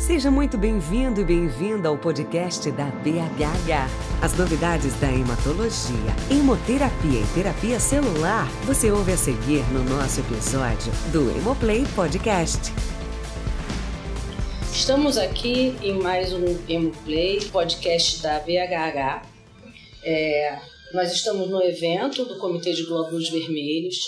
Seja 0.00 0.30
muito 0.30 0.56
bem-vindo 0.56 1.20
e 1.20 1.24
bem-vinda 1.24 1.90
ao 1.90 1.98
podcast 1.98 2.70
da 2.72 2.86
BHH. 2.86 4.22
As 4.22 4.36
novidades 4.36 4.98
da 4.98 5.12
hematologia, 5.12 6.16
hemoterapia 6.30 7.20
e 7.20 7.34
terapia 7.34 7.78
celular 7.78 8.48
você 8.64 8.90
ouve 8.90 9.12
a 9.12 9.16
seguir 9.18 9.62
no 9.70 9.84
nosso 9.84 10.20
episódio 10.20 10.90
do 11.12 11.30
Hemoplay 11.30 11.84
Podcast. 11.94 12.72
Estamos 14.72 15.18
aqui 15.18 15.76
em 15.82 16.00
mais 16.00 16.32
um 16.32 16.58
Hemoplay 16.66 17.44
podcast 17.50 18.22
da 18.22 18.40
BHH. 18.40 19.28
É, 20.02 20.58
nós 20.94 21.12
estamos 21.12 21.50
no 21.50 21.62
evento 21.62 22.24
do 22.24 22.38
Comitê 22.38 22.72
de 22.72 22.86
Glóbulos 22.86 23.28
Vermelhos 23.28 23.98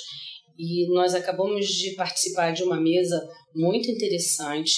e 0.58 0.88
nós 0.88 1.14
acabamos 1.14 1.66
de 1.66 1.90
participar 1.90 2.52
de 2.52 2.62
uma 2.62 2.80
mesa 2.80 3.28
muito 3.54 3.90
interessante 3.90 4.72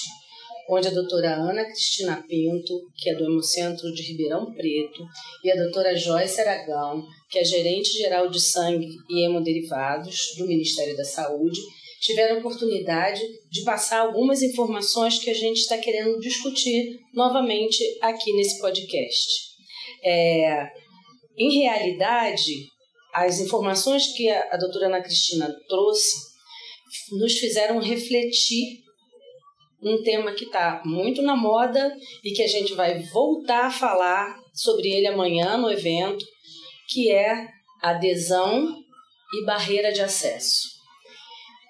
onde 0.69 0.87
a 0.87 0.91
doutora 0.91 1.35
Ana 1.35 1.65
Cristina 1.65 2.23
Pinto, 2.27 2.73
que 2.97 3.09
é 3.09 3.15
do 3.15 3.25
Hemocentro 3.25 3.91
de 3.93 4.01
Ribeirão 4.01 4.53
Preto, 4.53 5.05
e 5.43 5.51
a 5.51 5.55
doutora 5.55 5.95
Joyce 5.95 6.41
Aragão, 6.41 7.03
que 7.29 7.39
é 7.39 7.43
gerente 7.43 7.91
geral 7.97 8.29
de 8.29 8.41
sangue 8.41 8.89
e 9.09 9.25
hemoderivados 9.25 10.33
do 10.37 10.47
Ministério 10.47 10.95
da 10.95 11.03
Saúde, 11.03 11.59
tiveram 11.99 12.35
a 12.35 12.39
oportunidade 12.39 13.21
de 13.49 13.63
passar 13.63 14.01
algumas 14.01 14.41
informações 14.41 15.19
que 15.19 15.29
a 15.29 15.33
gente 15.33 15.57
está 15.57 15.77
querendo 15.77 16.19
discutir 16.19 16.99
novamente 17.13 17.83
aqui 18.01 18.33
nesse 18.33 18.59
podcast. 18.59 19.27
É, 20.03 20.67
em 21.37 21.61
realidade, 21.61 22.69
as 23.13 23.39
informações 23.39 24.07
que 24.15 24.29
a, 24.29 24.49
a 24.51 24.57
doutora 24.57 24.87
Ana 24.87 25.01
Cristina 25.01 25.51
trouxe 25.67 26.35
nos 27.11 27.33
fizeram 27.33 27.79
refletir 27.79 28.84
um 29.81 30.01
tema 30.01 30.31
que 30.31 30.45
está 30.45 30.81
muito 30.85 31.21
na 31.21 31.35
moda 31.35 31.95
e 32.23 32.31
que 32.31 32.41
a 32.41 32.47
gente 32.47 32.73
vai 32.73 32.99
voltar 32.99 33.65
a 33.65 33.71
falar 33.71 34.39
sobre 34.53 34.89
ele 34.89 35.07
amanhã 35.07 35.57
no 35.57 35.71
evento, 35.71 36.25
que 36.87 37.11
é 37.11 37.47
adesão 37.81 38.67
e 39.33 39.45
barreira 39.45 39.91
de 39.91 40.01
acesso. 40.01 40.75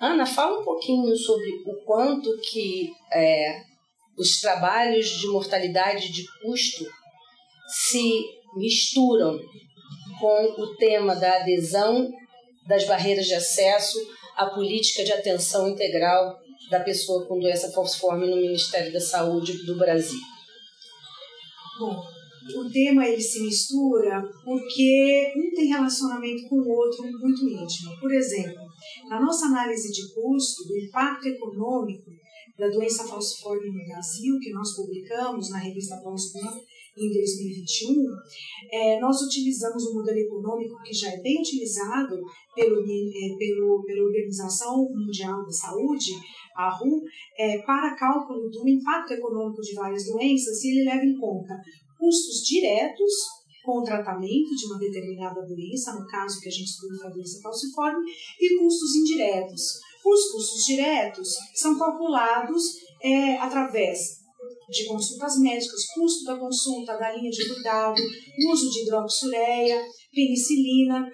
Ana, 0.02 0.26
fala 0.26 0.60
um 0.60 0.64
pouquinho 0.64 1.16
sobre 1.16 1.50
o 1.66 1.84
quanto 1.86 2.30
que 2.42 2.90
é, 3.12 3.62
os 4.18 4.40
trabalhos 4.40 5.08
de 5.10 5.28
mortalidade 5.28 6.12
de 6.12 6.24
custo 6.42 6.86
se 7.68 8.24
misturam 8.56 9.40
com 10.20 10.62
o 10.62 10.76
tema 10.76 11.16
da 11.16 11.38
adesão 11.38 12.10
das 12.68 12.86
barreiras 12.86 13.26
de 13.26 13.34
acesso 13.34 13.98
à 14.36 14.48
política 14.48 15.04
de 15.04 15.12
atenção 15.12 15.70
integral 15.70 16.40
da 16.70 16.80
pessoa 16.80 17.26
com 17.26 17.40
doença 17.40 17.72
falciforme 17.72 18.28
no 18.28 18.38
Ministério 18.38 18.92
da 18.92 19.00
Saúde 19.00 19.66
do 19.66 19.78
Brasil? 19.78 20.20
Bom, 21.80 22.04
o 22.56 22.70
tema 22.70 23.08
ele 23.08 23.22
se 23.22 23.42
mistura 23.42 24.22
porque 24.44 25.34
um 25.36 25.56
tem 25.56 25.68
relacionamento 25.68 26.48
com 26.48 26.56
o 26.58 26.70
outro 26.70 27.04
muito 27.04 27.48
íntimo. 27.50 28.00
Por 28.00 28.12
exemplo, 28.14 28.64
na 29.10 29.20
nossa 29.20 29.48
análise 29.48 29.92
de 29.92 30.14
custo 30.14 30.68
do 30.68 30.78
impacto 30.78 31.28
econômico 31.28 32.12
da 32.58 32.70
doença 32.70 33.08
falciforme 33.08 33.70
no 33.70 33.86
Brasil, 33.86 34.40
que 34.40 34.52
nós 34.52 34.76
publicamos 34.76 35.50
na 35.50 35.58
revista 35.58 36.00
Falciforme 36.02 36.62
em 36.98 37.12
2021, 37.12 38.06
é, 38.72 39.00
nós 39.02 39.22
utilizamos 39.22 39.86
um 39.88 39.96
modelo 39.96 40.18
econômico 40.18 40.82
que 40.84 40.94
já 40.94 41.10
é 41.10 41.20
bem 41.20 41.40
utilizado 41.40 42.16
pelo, 42.56 42.82
é, 42.82 43.36
pelo, 43.38 43.84
pela 43.84 44.06
Organização 44.06 44.88
Mundial 44.94 45.44
da 45.44 45.52
Saúde, 45.52 46.14
a 46.56 46.70
RU, 46.70 47.02
é, 47.38 47.58
para 47.64 47.96
cálculo 47.96 48.50
do 48.50 48.68
impacto 48.68 49.14
econômico 49.14 49.62
de 49.62 49.74
várias 49.74 50.06
doenças 50.06 50.64
e 50.64 50.72
ele 50.72 50.86
leva 50.86 51.04
em 51.04 51.18
conta 51.20 51.54
custos 52.00 52.46
diretos 52.46 53.12
com 53.66 53.80
o 53.80 53.84
tratamento 53.84 54.56
de 54.56 54.66
uma 54.68 54.78
determinada 54.78 55.42
doença, 55.42 56.00
no 56.00 56.06
caso 56.08 56.40
que 56.40 56.48
a 56.48 56.52
gente 56.52 56.70
estuda 56.70 57.08
a 57.08 57.10
doença 57.10 57.42
falciforme, 57.42 58.06
e 58.40 58.60
custos 58.60 58.96
indiretos. 58.96 59.80
Os 60.06 60.32
custos 60.32 60.66
diretos 60.66 61.30
são 61.56 61.78
calculados 61.80 62.62
é, 63.02 63.38
através 63.38 64.26
de 64.70 64.86
consultas 64.86 65.40
médicas, 65.40 65.88
custo 65.94 66.26
da 66.26 66.38
consulta, 66.38 66.98
da 66.98 67.12
linha 67.12 67.32
de 67.32 67.48
cuidado, 67.54 68.02
uso 68.52 68.70
de 68.70 68.84
hidroxureia, 68.84 69.84
penicilina, 70.14 71.08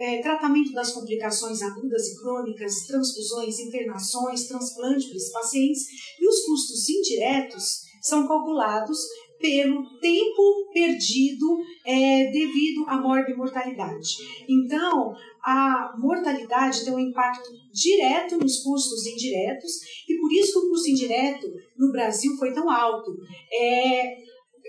é, 0.00 0.20
tratamento 0.22 0.72
das 0.72 0.92
complicações 0.92 1.62
agudas 1.62 2.08
e 2.08 2.20
crônicas, 2.20 2.86
transfusões, 2.86 3.58
internações, 3.58 4.48
transplante 4.48 5.06
para 5.06 5.16
esses 5.16 5.32
pacientes, 5.32 5.82
e 6.18 6.28
os 6.28 6.44
custos 6.44 6.88
indiretos 6.88 7.64
são 8.02 8.26
calculados 8.26 8.98
pelo 9.44 9.84
tempo 10.00 10.70
perdido 10.72 11.58
é, 11.84 12.30
devido 12.30 12.88
à 12.88 12.98
morbimortalidade. 12.98 14.16
Então, 14.48 15.14
a 15.42 15.94
mortalidade 15.98 16.82
tem 16.82 16.94
um 16.94 16.98
impacto 16.98 17.50
direto 17.70 18.38
nos 18.38 18.62
custos 18.62 19.04
indiretos 19.04 19.70
e 20.08 20.18
por 20.18 20.32
isso 20.32 20.52
que 20.52 20.66
o 20.66 20.70
custo 20.70 20.88
indireto 20.88 21.46
no 21.76 21.92
Brasil 21.92 22.34
foi 22.38 22.54
tão 22.54 22.70
alto, 22.70 23.14
é, 23.52 24.16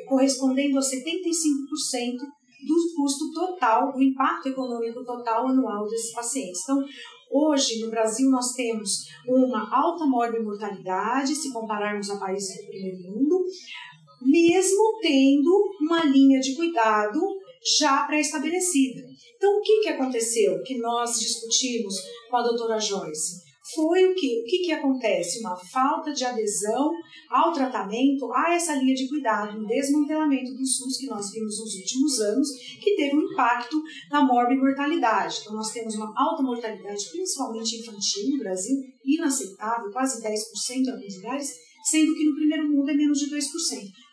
correspondendo 0.09 0.77
a 0.77 0.81
75% 0.81 2.17
do 2.67 2.95
custo 2.97 3.31
total, 3.31 3.93
do 3.93 4.03
impacto 4.03 4.49
econômico 4.49 5.05
total 5.05 5.47
anual 5.47 5.87
desses 5.87 6.11
pacientes. 6.11 6.61
Então, 6.63 6.83
hoje 7.31 7.79
no 7.79 7.89
Brasil 7.89 8.29
nós 8.29 8.51
temos 8.51 9.05
uma 9.25 9.73
alta 9.73 10.05
morbimortalidade, 10.05 11.33
se 11.33 11.53
compararmos 11.53 12.09
a 12.09 12.19
países 12.19 12.57
do 12.57 12.67
primeiro 12.67 12.97
mundo, 13.03 13.45
mesmo 14.25 14.99
tendo 15.01 15.51
uma 15.81 16.03
linha 16.03 16.39
de 16.39 16.55
cuidado 16.55 17.19
já 17.79 18.05
pré-estabelecida. 18.05 19.01
Então, 19.35 19.57
o 19.57 19.61
que, 19.61 19.81
que 19.81 19.89
aconteceu 19.89 20.61
que 20.63 20.77
nós 20.77 21.19
discutimos 21.19 21.95
com 22.29 22.37
a 22.37 22.43
doutora 22.43 22.79
Joyce? 22.79 23.45
Foi 23.73 24.05
o 24.05 24.13
que? 24.13 24.41
O 24.41 24.45
que, 24.45 24.59
que 24.59 24.71
acontece? 24.71 25.39
Uma 25.39 25.57
falta 25.57 26.13
de 26.13 26.23
adesão 26.23 26.91
ao 27.31 27.51
tratamento, 27.51 28.31
a 28.31 28.53
essa 28.53 28.75
linha 28.75 28.93
de 28.93 29.09
cuidado, 29.09 29.59
um 29.59 29.65
desmantelamento 29.65 30.53
do 30.53 30.65
SUS 30.65 30.97
que 30.97 31.07
nós 31.07 31.31
vimos 31.31 31.59
nos 31.59 31.73
últimos 31.73 32.19
anos, 32.19 32.47
que 32.79 32.95
teve 32.95 33.15
um 33.15 33.23
impacto 33.23 33.81
na 34.11 34.23
morbimortalidade. 34.23 35.39
Então, 35.41 35.55
nós 35.55 35.71
temos 35.71 35.95
uma 35.95 36.13
alta 36.15 36.43
mortalidade, 36.43 37.09
principalmente 37.11 37.81
infantil 37.81 38.29
no 38.33 38.37
Brasil, 38.37 38.77
inaceitável, 39.03 39.91
quase 39.91 40.21
10% 40.21 40.35
em 40.69 40.91
alguns 40.91 41.15
lugares, 41.15 41.49
sendo 41.89 42.13
que 42.13 42.23
no 42.23 42.35
primeiro 42.35 42.69
mundo 42.69 42.89
é 42.91 42.93
menos 42.93 43.17
de 43.17 43.31
2%. 43.31 43.41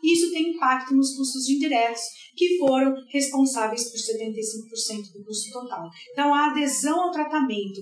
Isso 0.02 0.32
tem 0.32 0.50
impacto 0.50 0.94
nos 0.94 1.14
custos 1.14 1.48
indiretos, 1.48 2.02
que 2.36 2.58
foram 2.58 2.94
responsáveis 3.12 3.90
por 3.90 3.98
75% 3.98 5.12
do 5.12 5.24
custo 5.24 5.52
total. 5.52 5.88
Então, 6.10 6.34
a 6.34 6.50
adesão 6.50 7.04
ao 7.04 7.10
tratamento 7.10 7.80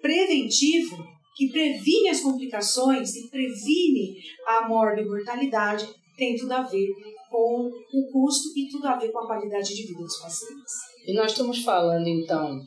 preventivo, 0.00 0.96
que 1.34 1.48
previne 1.48 2.10
as 2.10 2.20
complicações 2.20 3.14
e 3.16 3.28
previne 3.28 4.16
a 4.46 4.68
mortalidade, 4.68 5.88
tem 6.16 6.36
tudo 6.36 6.52
a 6.52 6.62
ver 6.62 6.88
com 7.30 7.70
o 7.92 8.12
custo 8.12 8.48
e 8.56 8.68
tudo 8.68 8.86
a 8.86 8.96
ver 8.96 9.10
com 9.10 9.20
a 9.20 9.26
qualidade 9.26 9.74
de 9.74 9.86
vida 9.86 10.00
dos 10.00 10.20
pacientes. 10.20 10.72
E 11.06 11.14
nós 11.14 11.32
estamos 11.32 11.62
falando, 11.62 12.06
então, 12.06 12.58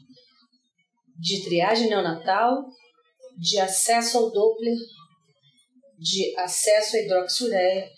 de 1.20 1.44
triagem 1.44 1.90
neonatal, 1.90 2.66
de 3.38 3.60
acesso 3.60 4.18
ao 4.18 4.32
Doppler, 4.32 4.78
de 6.00 6.34
acesso 6.38 6.96
à 6.96 7.00
hidroxureia 7.00 7.90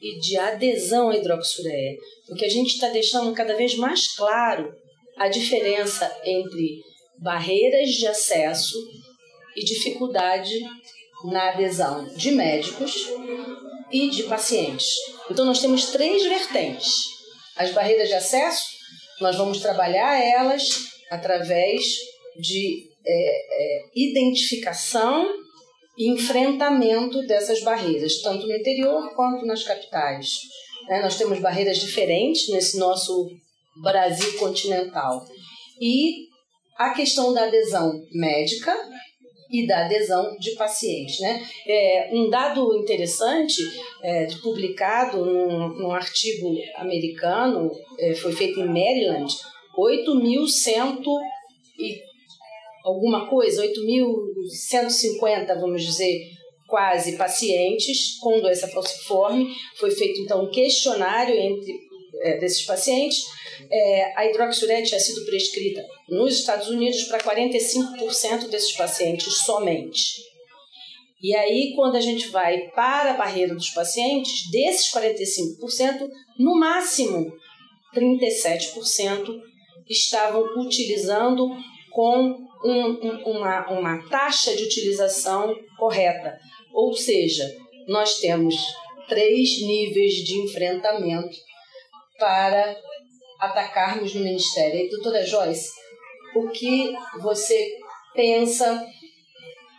e 0.00 0.18
de 0.20 0.36
adesão 0.36 1.10
à 1.10 1.16
hidroxureia. 1.16 1.96
Porque 2.26 2.44
a 2.44 2.50
gente 2.50 2.74
está 2.74 2.88
deixando 2.88 3.32
cada 3.34 3.54
vez 3.54 3.74
mais 3.76 4.14
claro 4.14 4.74
a 5.16 5.28
diferença 5.28 6.10
entre 6.24 6.80
barreiras 7.18 7.90
de 7.90 8.06
acesso 8.06 8.76
e 9.56 9.64
dificuldade 9.64 10.60
na 11.24 11.50
adesão 11.50 12.04
de 12.14 12.32
médicos 12.32 13.08
e 13.90 14.10
de 14.10 14.24
pacientes. 14.24 14.94
Então, 15.30 15.44
nós 15.44 15.60
temos 15.60 15.86
três 15.86 16.24
vertentes. 16.24 17.04
As 17.56 17.70
barreiras 17.70 18.08
de 18.08 18.14
acesso, 18.14 18.64
nós 19.20 19.36
vamos 19.36 19.60
trabalhar 19.60 20.20
elas 20.20 20.68
através 21.10 21.82
de 22.36 22.90
é, 23.06 23.10
é, 23.16 23.84
identificação 23.94 25.28
e 25.96 26.10
enfrentamento 26.10 27.22
dessas 27.26 27.62
barreiras, 27.62 28.20
tanto 28.20 28.46
no 28.46 28.54
interior 28.54 29.14
quanto 29.14 29.46
nas 29.46 29.62
capitais. 29.62 30.28
Né? 30.88 31.02
Nós 31.02 31.16
temos 31.16 31.38
barreiras 31.38 31.78
diferentes 31.78 32.48
nesse 32.50 32.78
nosso 32.78 33.30
Brasil 33.82 34.38
continental. 34.38 35.24
E 35.80 36.28
a 36.76 36.90
questão 36.90 37.32
da 37.32 37.44
adesão 37.44 37.92
médica 38.12 38.76
e 39.50 39.66
da 39.66 39.84
adesão 39.84 40.36
de 40.36 40.52
pacientes. 40.52 41.20
Né? 41.20 41.46
É, 41.66 42.10
um 42.12 42.28
dado 42.28 42.76
interessante, 42.76 43.62
é, 44.02 44.26
publicado 44.42 45.24
num, 45.24 45.68
num 45.68 45.92
artigo 45.92 46.56
americano, 46.76 47.70
é, 47.98 48.14
foi 48.14 48.32
feito 48.32 48.58
em 48.60 48.66
Maryland, 48.66 49.32
8.100 49.78 51.04
e 51.78 52.13
alguma 52.84 53.28
coisa, 53.28 53.66
8.150, 53.66 55.58
vamos 55.58 55.82
dizer, 55.82 56.20
quase 56.68 57.16
pacientes 57.16 58.18
com 58.18 58.40
doença 58.40 58.68
falciforme. 58.68 59.54
Foi 59.78 59.90
feito 59.90 60.20
então 60.20 60.44
um 60.44 60.50
questionário 60.50 61.34
entre 61.34 61.74
é, 62.20 62.38
desses 62.38 62.62
pacientes. 62.62 63.24
É, 63.70 64.12
a 64.16 64.26
hidroxurete 64.26 64.88
tinha 64.88 65.00
sido 65.00 65.24
prescrita 65.24 65.82
nos 66.08 66.38
Estados 66.38 66.68
Unidos 66.68 67.04
para 67.04 67.18
45% 67.18 68.48
desses 68.48 68.72
pacientes 68.72 69.38
somente. 69.38 70.22
E 71.22 71.34
aí, 71.34 71.72
quando 71.74 71.96
a 71.96 72.00
gente 72.00 72.28
vai 72.28 72.68
para 72.74 73.12
a 73.12 73.16
barreira 73.16 73.54
dos 73.54 73.70
pacientes, 73.70 74.50
desses 74.50 74.92
45%, 74.92 76.06
no 76.38 76.54
máximo 76.58 77.32
37% 77.96 79.40
estavam 79.88 80.42
utilizando 80.58 81.48
com 81.94 82.36
um, 82.64 82.90
um, 82.90 83.22
uma, 83.36 83.70
uma 83.70 84.08
taxa 84.08 84.54
de 84.56 84.64
utilização 84.64 85.54
correta. 85.78 86.36
Ou 86.72 86.92
seja, 86.92 87.48
nós 87.86 88.18
temos 88.18 88.56
três 89.08 89.62
níveis 89.62 90.14
de 90.14 90.40
enfrentamento 90.40 91.36
para 92.18 92.76
atacarmos 93.38 94.12
no 94.12 94.24
Ministério. 94.24 94.80
E, 94.80 94.88
doutora 94.88 95.24
Joyce, 95.24 95.70
o 96.34 96.48
que 96.48 96.92
você 97.20 97.76
pensa 98.12 98.84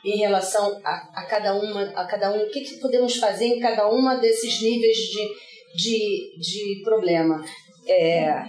em 0.06 0.18
relação 0.18 0.80
a, 0.86 1.22
a 1.22 1.26
cada 1.26 1.54
uma, 1.54 1.82
a 2.00 2.08
cada 2.08 2.32
um, 2.32 2.44
o 2.44 2.50
que, 2.50 2.62
que 2.62 2.80
podemos 2.80 3.18
fazer 3.18 3.46
em 3.46 3.60
cada 3.60 3.90
uma 3.90 4.16
desses 4.16 4.62
níveis 4.62 4.98
de, 4.98 5.28
de, 5.76 6.40
de 6.40 6.82
problema? 6.82 7.44
É, 7.88 8.46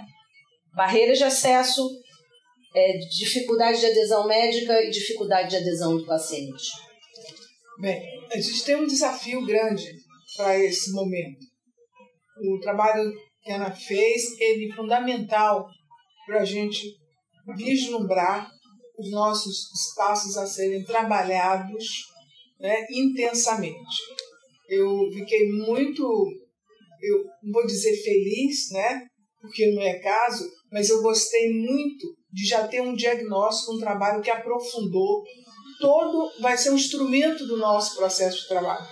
barreiras 0.73 1.17
de 1.17 1.25
acesso, 1.25 1.89
é, 2.77 2.97
dificuldade 2.97 3.79
de 3.79 3.87
adesão 3.87 4.27
médica 4.27 4.79
e 4.83 4.91
dificuldade 4.91 5.49
de 5.49 5.55
adesão 5.55 5.97
do 5.97 6.05
paciente. 6.05 6.69
Bem, 7.79 7.99
a 8.31 8.39
gente 8.39 8.63
tem 8.63 8.75
um 8.75 8.85
desafio 8.85 9.43
grande 9.43 9.85
para 10.35 10.59
esse 10.59 10.91
momento. 10.91 11.43
O 12.39 12.59
trabalho 12.59 13.11
que 13.41 13.51
Ana 13.51 13.71
fez, 13.71 14.39
ele 14.39 14.71
é 14.71 14.75
fundamental 14.75 15.67
para 16.27 16.41
a 16.41 16.45
gente 16.45 16.93
vislumbrar 17.55 18.47
os 18.99 19.09
nossos 19.09 19.71
espaços 19.73 20.37
a 20.37 20.45
serem 20.45 20.83
trabalhados 20.83 22.03
né, 22.59 22.85
intensamente. 22.91 23.97
Eu 24.69 25.09
fiquei 25.11 25.51
muito, 25.51 26.03
eu 27.01 27.23
não 27.41 27.53
vou 27.53 27.65
dizer 27.65 27.95
feliz, 28.03 28.69
né, 28.71 29.07
porque 29.41 29.71
não 29.71 29.81
é 29.81 29.97
caso, 29.99 30.47
mas 30.71 30.89
eu 30.89 31.01
gostei 31.01 31.51
muito 31.53 32.17
de 32.37 32.47
já 32.47 32.67
ter 32.67 32.81
um 32.81 32.93
diagnóstico, 32.93 33.73
um 33.73 33.79
trabalho 33.79 34.21
que 34.21 34.29
aprofundou 34.29 35.23
todo, 35.79 36.31
vai 36.39 36.55
ser 36.55 36.69
um 36.69 36.75
instrumento 36.75 37.47
do 37.47 37.57
nosso 37.57 37.95
processo 37.95 38.41
de 38.41 38.47
trabalho. 38.47 38.85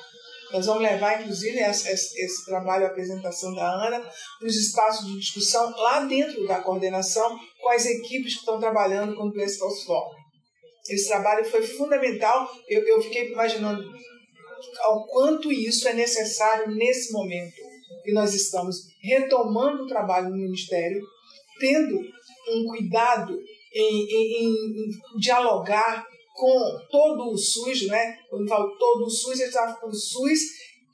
Nós 0.51 0.65
vamos 0.65 0.81
levar, 0.81 1.21
inclusive, 1.21 1.59
esse, 1.59 1.87
esse, 1.87 2.19
esse 2.23 2.45
trabalho, 2.45 2.85
a 2.85 2.89
apresentação 2.89 3.53
da 3.53 3.67
Ana, 3.67 3.99
para 3.99 4.47
os 4.47 4.55
espaços 4.55 5.05
de 5.05 5.19
discussão 5.19 5.69
lá 5.77 5.99
dentro 6.05 6.47
da 6.47 6.59
coordenação, 6.61 7.37
com 7.61 7.69
as 7.69 7.85
equipes 7.85 8.33
que 8.33 8.39
estão 8.39 8.59
trabalhando 8.59 9.15
com 9.15 9.27
o 9.27 9.31
Place 9.31 9.59
False 9.59 9.85
Esse 10.89 11.07
trabalho 11.07 11.45
foi 11.45 11.61
fundamental. 11.61 12.49
Eu, 12.67 12.83
eu 12.87 12.99
fiquei 12.99 13.31
imaginando 13.31 13.83
ao 14.85 15.05
quanto 15.05 15.51
isso 15.51 15.87
é 15.87 15.93
necessário 15.93 16.73
nesse 16.73 17.11
momento 17.11 17.61
que 18.03 18.11
nós 18.11 18.33
estamos 18.33 18.77
retomando 19.03 19.83
o 19.83 19.87
trabalho 19.87 20.29
no 20.29 20.37
Ministério, 20.37 20.99
tendo 21.59 21.99
um 22.47 22.65
cuidado 22.65 23.37
em, 23.73 24.05
em, 24.05 24.45
em 24.45 25.19
dialogar 25.19 26.05
com 26.33 26.79
todo 26.91 27.29
o 27.29 27.37
SUS, 27.37 27.87
né? 27.87 28.17
Quando 28.29 28.47
falo 28.47 28.77
todo 28.77 29.05
o 29.05 29.09
SUS, 29.09 29.39
eu 29.39 29.51
falo 29.51 29.75
com 29.79 29.87
o 29.87 29.93
SUS 29.93 30.39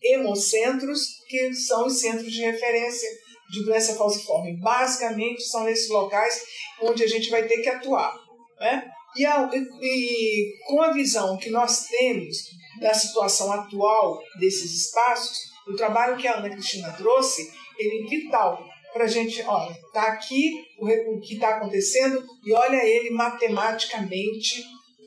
hemocentros, 0.04 1.20
que 1.28 1.54
são 1.54 1.88
os 1.88 2.00
centros 2.00 2.32
de 2.32 2.42
referência 2.42 3.10
de 3.52 3.66
doença 3.66 3.96
falciforme. 3.96 4.58
Basicamente, 4.60 5.44
são 5.44 5.64
nesses 5.64 5.90
locais 5.90 6.44
onde 6.82 7.04
a 7.04 7.08
gente 7.08 7.30
vai 7.30 7.48
ter 7.48 7.62
que 7.62 7.70
atuar. 7.70 8.16
Né? 8.60 8.90
E, 9.18 9.26
a, 9.26 9.50
e, 9.54 9.68
e 9.82 10.54
com 10.68 10.82
a 10.82 10.92
visão 10.92 11.38
que 11.38 11.50
nós 11.50 11.86
temos 11.88 12.38
da 12.80 12.94
situação 12.94 13.52
atual 13.52 14.22
desses 14.40 14.86
espaços, 14.86 15.38
o 15.68 15.76
trabalho 15.76 16.18
que 16.18 16.28
a 16.28 16.38
Ana 16.38 16.50
Cristina 16.50 16.92
trouxe, 16.94 17.52
ele 17.78 18.06
é 18.06 18.10
vital 18.10 18.71
para 18.94 19.06
a 19.06 19.08
gente, 19.08 19.42
olha, 19.44 19.72
está 19.72 20.04
aqui 20.04 20.64
o, 20.80 21.20
que 21.20 21.36
está 21.36 21.56
acontecendo 21.56 22.24
e 22.44 22.54
olha 22.54 22.86
ele 22.86 23.10
matematicamente 23.12 24.64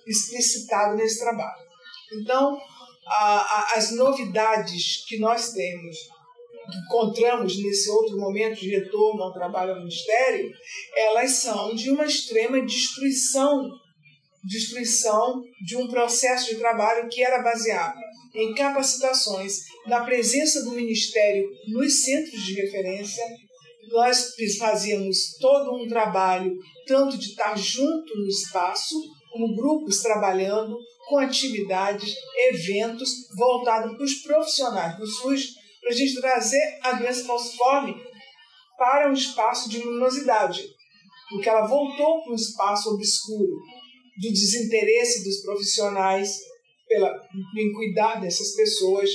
explicitado 0.07 0.97
nesse 0.97 1.21
trabalho. 1.21 1.65
Então, 2.13 2.59
a, 3.07 3.37
a, 3.39 3.73
as 3.77 3.91
novidades 3.93 5.05
que 5.07 5.19
nós 5.19 5.53
temos, 5.53 5.97
que 5.97 6.79
encontramos 6.87 7.63
nesse 7.63 7.91
outro 7.91 8.17
momento 8.19 8.61
de 8.61 8.71
retorno 8.71 9.23
ao 9.23 9.33
trabalho 9.33 9.73
ao 9.73 9.81
Ministério, 9.81 10.51
elas 10.97 11.31
são 11.33 11.75
de 11.75 11.91
uma 11.91 12.05
extrema 12.05 12.61
destruição 12.61 13.71
destruição 14.45 15.43
de 15.65 15.77
um 15.77 15.89
processo 15.89 16.51
de 16.51 16.57
trabalho 16.57 17.09
que 17.09 17.23
era 17.23 17.43
baseado 17.43 17.99
em 18.35 18.53
capacitações, 18.55 19.61
na 19.87 20.05
presença 20.05 20.63
do 20.65 20.73
Ministério 20.73 21.49
nos 21.69 22.03
centros 22.03 22.43
de 22.45 22.55
referência. 22.55 23.25
Nós 23.91 24.35
fazíamos 24.59 25.37
todo 25.41 25.75
um 25.75 25.89
trabalho, 25.89 26.57
tanto 26.87 27.19
de 27.19 27.31
estar 27.31 27.57
junto 27.57 28.17
no 28.17 28.27
espaço, 28.29 28.95
como 29.33 29.55
grupos 29.57 30.01
trabalhando 30.01 30.77
com 31.09 31.19
atividades, 31.19 32.15
eventos 32.51 33.11
voltados 33.37 33.97
para 33.97 34.05
os 34.05 34.15
profissionais 34.23 34.97
do 34.97 35.07
SUS, 35.07 35.55
para 35.81 35.91
a 35.91 35.95
gente 35.95 36.21
trazer 36.21 36.79
a 36.83 36.93
doença 36.93 37.25
falciforme 37.25 37.95
para 38.79 39.11
um 39.11 39.13
espaço 39.13 39.69
de 39.69 39.79
luminosidade, 39.79 40.65
porque 41.29 41.49
ela 41.49 41.67
voltou 41.67 42.23
para 42.23 42.33
um 42.33 42.37
espaço 42.37 42.95
obscuro 42.95 43.61
do 44.21 44.29
desinteresse 44.29 45.25
dos 45.25 45.43
profissionais 45.43 46.39
pela, 46.87 47.11
em 47.57 47.73
cuidar 47.73 48.21
dessas 48.21 48.55
pessoas, 48.55 49.11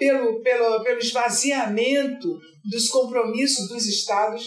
pelo, 0.00 0.40
pelo, 0.40 0.82
pelo 0.82 0.98
esvaziamento 0.98 2.40
dos 2.64 2.88
compromissos 2.88 3.68
dos 3.68 3.86
estados 3.86 4.42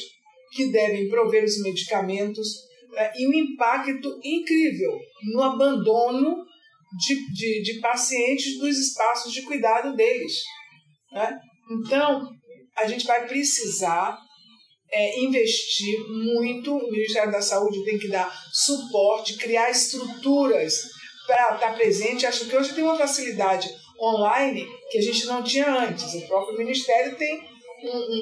que 0.52 0.72
devem 0.72 1.08
prover 1.08 1.44
os 1.44 1.62
medicamentos 1.62 2.48
é, 2.96 3.12
e 3.22 3.28
um 3.28 3.34
impacto 3.34 4.20
incrível 4.24 4.98
no 5.32 5.44
abandono 5.44 6.44
de, 6.98 7.34
de, 7.34 7.62
de 7.62 7.80
pacientes 7.80 8.58
dos 8.58 8.78
espaços 8.80 9.32
de 9.32 9.44
cuidado 9.44 9.96
deles. 9.96 10.42
Né? 11.12 11.40
Então, 11.72 12.28
a 12.76 12.88
gente 12.88 13.06
vai 13.06 13.28
precisar 13.28 14.18
é, 14.92 15.20
investir 15.20 16.00
muito, 16.08 16.76
o 16.76 16.92
Ministério 16.92 17.32
da 17.32 17.42
Saúde 17.42 17.86
tem 17.86 18.00
que 18.00 18.08
dar 18.08 18.32
suporte, 18.52 19.38
criar 19.38 19.70
estruturas 19.70 20.74
para 21.28 21.56
estar 21.56 21.76
presente. 21.76 22.26
Acho 22.26 22.46
que 22.46 22.56
hoje 22.56 22.74
tem 22.74 22.84
uma 22.84 22.98
facilidade 22.98 23.70
online 24.04 24.66
que 24.90 24.98
a 24.98 25.02
gente 25.02 25.26
não 25.26 25.44
tinha 25.44 25.70
antes. 25.70 26.14
O 26.14 26.28
próprio 26.28 26.58
Ministério 26.58 27.16
tem 27.16 27.54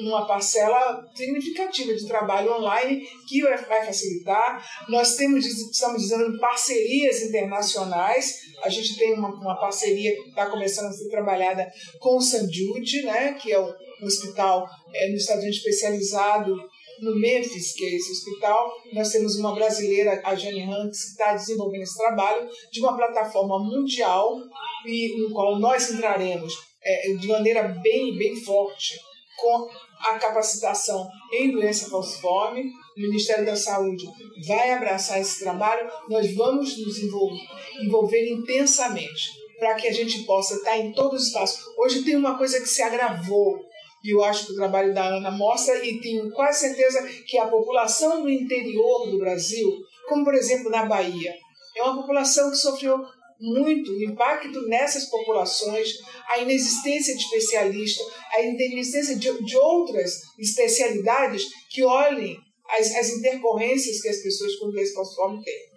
uma 0.02 0.26
parcela 0.26 1.08
significativa 1.14 1.94
de 1.94 2.06
trabalho 2.06 2.52
online 2.52 3.06
que 3.28 3.42
vai 3.42 3.86
facilitar. 3.86 4.64
Nós 4.88 5.14
temos, 5.14 5.44
estamos 5.44 6.02
dizendo, 6.02 6.38
parcerias 6.38 7.22
internacionais. 7.22 8.40
A 8.62 8.68
gente 8.68 8.96
tem 8.96 9.14
uma, 9.14 9.28
uma 9.28 9.60
parceria 9.60 10.14
que 10.14 10.30
está 10.30 10.46
começando 10.46 10.86
a 10.86 10.92
ser 10.92 11.08
trabalhada 11.08 11.70
com 12.00 12.16
o 12.16 12.20
St. 12.20 12.46
Jude, 12.52 13.02
né, 13.02 13.34
que 13.34 13.52
é 13.52 13.60
um, 13.60 13.72
hospital 14.04 14.68
é, 14.92 15.10
nos 15.10 15.28
especializado 15.28 16.56
no 17.02 17.18
Memphis, 17.18 17.74
que 17.74 17.84
é 17.84 17.96
esse 17.96 18.12
hospital, 18.12 18.72
nós 18.92 19.10
temos 19.10 19.36
uma 19.36 19.54
brasileira, 19.54 20.22
a 20.24 20.34
Jane 20.34 20.62
Hanks, 20.62 21.04
que 21.04 21.10
está 21.10 21.34
desenvolvendo 21.34 21.82
esse 21.82 21.98
trabalho 21.98 22.48
de 22.70 22.80
uma 22.80 22.96
plataforma 22.96 23.58
mundial 23.58 24.38
e 24.86 25.18
no 25.18 25.34
qual 25.34 25.58
nós 25.58 25.90
entraremos 25.90 26.54
é, 26.82 27.12
de 27.14 27.26
maneira 27.26 27.64
bem, 27.82 28.16
bem 28.16 28.36
forte 28.36 28.98
com 29.36 29.68
a 29.98 30.18
capacitação 30.18 31.08
em 31.32 31.50
doença 31.50 31.90
falciforme. 31.90 32.70
O 32.96 33.00
Ministério 33.00 33.44
da 33.44 33.56
Saúde 33.56 34.04
vai 34.46 34.72
abraçar 34.72 35.20
esse 35.20 35.40
trabalho, 35.40 35.90
nós 36.08 36.32
vamos 36.34 36.78
nos 36.78 36.98
envolver, 36.98 37.40
envolver 37.82 38.32
intensamente 38.32 39.42
para 39.58 39.74
que 39.74 39.88
a 39.88 39.92
gente 39.92 40.24
possa 40.24 40.54
estar 40.54 40.78
em 40.78 40.92
todos 40.92 41.22
os 41.22 41.28
espaços. 41.28 41.64
Hoje 41.78 42.02
tem 42.02 42.16
uma 42.16 42.36
coisa 42.36 42.60
que 42.60 42.66
se 42.66 42.82
agravou, 42.82 43.60
e 44.04 44.14
eu 44.14 44.24
acho 44.24 44.46
que 44.46 44.52
o 44.52 44.56
trabalho 44.56 44.92
da 44.92 45.04
Ana 45.04 45.30
mostra, 45.30 45.84
e 45.84 46.00
tenho 46.00 46.30
quase 46.32 46.60
certeza 46.60 47.06
que 47.26 47.38
a 47.38 47.46
população 47.46 48.22
do 48.22 48.30
interior 48.30 49.10
do 49.10 49.18
Brasil, 49.18 49.68
como 50.08 50.24
por 50.24 50.34
exemplo 50.34 50.70
na 50.70 50.86
Bahia, 50.86 51.34
é 51.76 51.82
uma 51.82 52.00
população 52.00 52.50
que 52.50 52.56
sofreu 52.56 52.98
muito 53.40 53.92
o 53.92 54.04
impacto 54.04 54.68
nessas 54.68 55.06
populações, 55.06 55.88
a 56.28 56.38
inexistência 56.38 57.16
de 57.16 57.22
especialistas, 57.22 58.06
a 58.32 58.40
inexistência 58.40 59.16
de, 59.16 59.44
de 59.44 59.56
outras 59.56 60.20
especialidades 60.38 61.46
que 61.70 61.82
olhem 61.82 62.36
as, 62.68 62.94
as 62.94 63.10
intercorrências 63.10 64.00
que 64.00 64.08
as 64.08 64.22
pessoas 64.22 64.56
com 64.56 64.70
doença 64.70 64.94
falciforme 64.94 65.42
têm. 65.42 65.72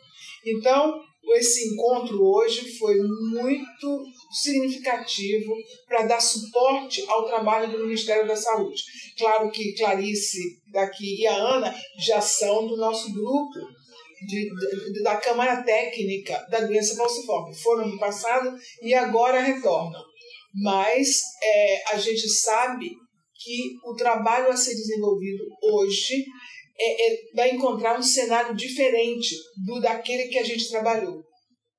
Então, 0.46 1.02
esse 1.34 1.74
encontro 1.74 2.22
hoje 2.24 2.78
foi 2.78 2.96
muito 2.98 4.04
significativo 4.32 5.54
para 5.88 6.06
dar 6.06 6.20
suporte 6.20 7.04
ao 7.08 7.26
trabalho 7.26 7.72
do 7.72 7.86
Ministério 7.86 8.28
da 8.28 8.36
Saúde. 8.36 8.84
Claro 9.18 9.50
que 9.50 9.76
Clarice 9.76 10.62
daqui 10.72 11.22
e 11.22 11.28
a 11.28 11.36
Ana 11.36 11.76
já 11.98 12.22
são 12.22 12.68
do 12.68 12.78
nosso 12.78 13.12
grupo 13.14 13.60
de, 14.28 14.50
de, 14.94 15.04
da 15.04 15.18
Câmara 15.18 15.64
Técnica 15.64 16.46
da 16.50 16.62
Doença 16.62 16.96
Falciforme. 16.96 17.56
Foram 17.56 17.88
no 17.88 18.00
passado 18.00 18.56
e 18.82 18.94
agora 18.94 19.42
retornam. 19.42 20.04
Mas 20.54 21.22
é, 21.44 21.94
a 21.94 21.98
gente 21.98 22.30
sabe 22.30 22.92
que 23.44 23.76
o 23.84 23.94
trabalho 23.94 24.50
a 24.50 24.58
ser 24.58 24.74
desenvolvido 24.74 25.44
hoje 25.62 26.26
é, 26.78 27.14
é, 27.14 27.18
vai 27.34 27.52
encontrar 27.52 27.98
um 27.98 28.04
cenário 28.04 28.56
diferente 28.56 29.36
do 29.66 29.80
daquele 29.80 30.28
que 30.28 30.38
a 30.38 30.44
gente 30.44 30.70
trabalhou. 30.70 31.24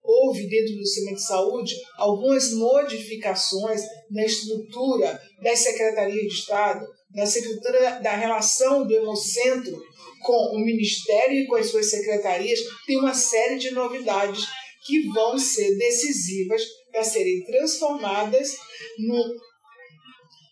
Houve 0.03 0.49
dentro 0.49 0.75
do 0.75 0.87
sistema 0.87 1.17
de 1.17 1.23
saúde 1.23 1.75
algumas 1.99 2.53
modificações 2.53 3.83
na 4.11 4.25
estrutura 4.25 5.21
das 5.43 5.59
secretarias 5.59 6.29
de 6.29 6.35
Estado, 6.35 6.87
na 7.13 7.25
estrutura 7.25 8.01
da 8.01 8.15
relação 8.15 8.87
do 8.87 8.95
Hemocentro 8.95 9.77
com 10.23 10.57
o 10.57 10.65
Ministério 10.65 11.41
e 11.41 11.47
com 11.47 11.57
as 11.57 11.67
suas 11.71 11.91
secretarias, 11.91 12.61
tem 12.87 12.99
uma 12.99 13.15
série 13.15 13.59
de 13.59 13.71
novidades 13.73 14.45
que 14.87 15.09
vão 15.09 15.37
ser 15.37 15.77
decisivas 15.77 16.63
para 16.91 17.05
serem 17.05 17.45
transformadas 17.45 18.57
no, 18.99 19.25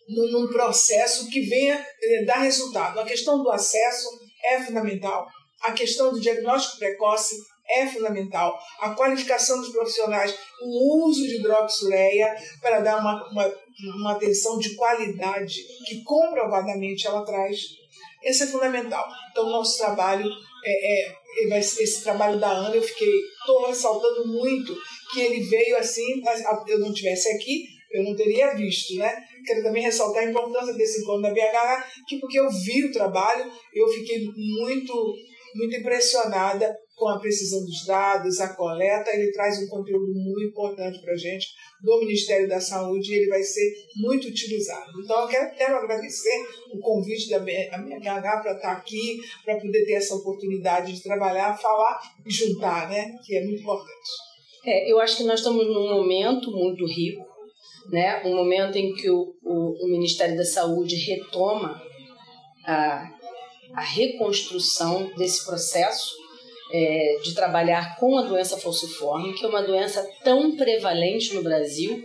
no, 0.09 0.31
num 0.31 0.47
processo 0.51 1.29
que 1.29 1.41
venha 1.41 1.85
eh, 2.03 2.25
dar 2.25 2.39
resultado. 2.39 2.99
A 2.99 3.05
questão 3.05 3.41
do 3.41 3.49
acesso 3.49 4.07
é 4.53 4.63
fundamental, 4.63 5.27
a 5.61 5.71
questão 5.71 6.11
do 6.11 6.19
diagnóstico 6.19 6.79
precoce 6.79 7.35
é 7.67 7.87
fundamental, 7.87 8.59
a 8.79 8.93
qualificação 8.93 9.59
dos 9.59 9.69
profissionais, 9.69 10.37
o 10.61 11.07
uso 11.07 11.27
de 11.27 11.37
hidroxureia 11.37 12.35
para 12.61 12.79
dar 12.79 12.99
uma, 12.99 13.27
uma, 13.31 13.53
uma 13.95 14.11
atenção 14.11 14.59
de 14.59 14.75
qualidade 14.75 15.55
que 15.85 16.03
comprovadamente 16.03 17.07
ela 17.07 17.25
traz. 17.25 17.59
Esse 18.23 18.43
é 18.43 18.47
fundamental. 18.47 19.07
Então, 19.31 19.49
nosso 19.49 19.77
trabalho 19.77 20.29
é, 20.65 21.07
é, 21.07 21.59
esse 21.59 22.03
trabalho 22.03 22.39
da 22.39 22.49
Ana, 22.49 22.75
eu 22.75 22.81
fiquei, 22.81 23.11
estou 23.39 23.67
ressaltando 23.67 24.27
muito 24.27 24.75
que 25.11 25.21
ele 25.21 25.41
veio 25.41 25.77
assim, 25.77 26.21
eu 26.67 26.79
não 26.79 26.93
tivesse 26.93 27.29
aqui, 27.35 27.65
eu 27.95 28.03
não 28.03 28.15
teria 28.15 28.53
visto, 28.53 28.95
né? 28.95 29.15
Quero 29.45 29.63
também 29.63 29.83
ressaltar 29.83 30.23
a 30.23 30.29
importância 30.29 30.73
desse 30.73 31.01
encontro 31.01 31.21
da 31.21 31.31
BH, 31.31 32.05
que 32.07 32.19
porque 32.19 32.39
eu 32.39 32.49
vi 32.49 32.85
o 32.85 32.91
trabalho, 32.91 33.51
eu 33.73 33.87
fiquei 33.87 34.25
muito, 34.25 35.15
muito 35.55 35.75
impressionada 35.75 36.75
com 36.95 37.09
a 37.09 37.19
precisão 37.19 37.59
dos 37.63 37.85
dados, 37.85 38.39
a 38.39 38.53
coleta, 38.55 39.11
ele 39.13 39.31
traz 39.31 39.61
um 39.61 39.67
conteúdo 39.67 40.13
muito 40.13 40.49
importante 40.49 41.01
para 41.01 41.13
a 41.13 41.17
gente 41.17 41.47
do 41.81 41.99
Ministério 41.99 42.47
da 42.47 42.59
Saúde 42.59 43.11
e 43.11 43.17
ele 43.17 43.27
vai 43.27 43.43
ser 43.43 43.69
muito 43.97 44.27
utilizado. 44.27 44.91
Então, 45.03 45.21
eu 45.21 45.27
quero, 45.27 45.55
quero 45.55 45.75
agradecer 45.75 46.47
o 46.73 46.79
convite 46.79 47.29
da 47.29 47.39
BH 47.39 48.41
para 48.41 48.55
estar 48.55 48.71
aqui, 48.71 49.19
para 49.43 49.59
poder 49.59 49.85
ter 49.85 49.93
essa 49.93 50.15
oportunidade 50.15 50.93
de 50.93 51.03
trabalhar, 51.03 51.57
falar 51.57 51.99
e 52.25 52.31
juntar, 52.31 52.89
né? 52.89 53.17
que 53.25 53.35
é 53.35 53.43
muito 53.43 53.61
importante. 53.61 54.09
É, 54.65 54.91
eu 54.91 54.99
acho 54.99 55.17
que 55.17 55.23
nós 55.23 55.39
estamos 55.39 55.67
num 55.67 55.89
momento 55.89 56.49
muito 56.51 56.85
rico, 56.87 57.23
né? 57.89 58.21
um 58.25 58.35
momento 58.35 58.77
em 58.77 58.93
que 58.93 59.09
o, 59.09 59.35
o, 59.43 59.85
o 59.85 59.87
Ministério 59.87 60.35
da 60.35 60.45
Saúde 60.45 60.95
retoma 60.95 61.81
a, 62.65 63.11
a 63.73 63.81
reconstrução 63.81 65.11
desse 65.15 65.45
processo 65.45 66.15
é, 66.71 67.19
de 67.23 67.33
trabalhar 67.33 67.97
com 67.97 68.17
a 68.17 68.23
doença 68.23 68.57
falciforme, 68.57 69.33
que 69.33 69.45
é 69.45 69.47
uma 69.47 69.61
doença 69.61 70.07
tão 70.23 70.55
prevalente 70.55 71.33
no 71.33 71.43
Brasil 71.43 72.03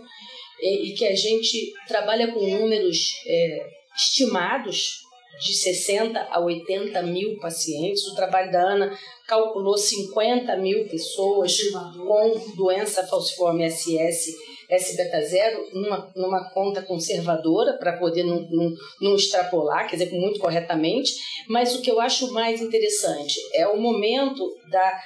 e, 0.61 0.89
e 0.89 0.93
que 0.93 1.05
a 1.05 1.15
gente 1.15 1.73
trabalha 1.87 2.31
com 2.31 2.39
números 2.39 3.13
é, 3.25 3.67
estimados 3.95 5.01
de 5.39 5.53
60 5.53 6.19
a 6.29 6.39
80 6.39 7.01
mil 7.03 7.37
pacientes. 7.39 8.05
O 8.07 8.15
trabalho 8.15 8.51
da 8.51 8.61
Ana 8.61 8.97
calculou 9.27 9.77
50 9.77 10.55
mil 10.57 10.87
pessoas 10.87 11.57
com 11.97 12.55
doença 12.55 13.07
falciforme 13.07 13.69
SS 13.69 14.35
S-beta-zero 14.71 15.69
numa, 15.73 16.11
numa 16.15 16.49
conta 16.53 16.81
conservadora 16.81 17.77
para 17.77 17.97
poder 17.97 18.23
não, 18.23 18.41
não, 18.49 18.71
não 19.01 19.15
extrapolar, 19.15 19.89
quer 19.89 19.97
dizer, 19.97 20.11
muito 20.11 20.39
corretamente, 20.39 21.11
mas 21.49 21.75
o 21.75 21.81
que 21.81 21.91
eu 21.91 21.99
acho 21.99 22.31
mais 22.31 22.61
interessante 22.61 23.35
é 23.53 23.67
o 23.67 23.79
momento 23.79 24.43
da 24.69 25.01